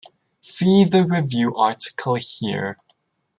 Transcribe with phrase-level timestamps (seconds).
[0.41, 2.75] See the review article here.